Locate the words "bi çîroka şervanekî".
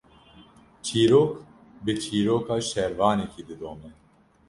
1.83-3.41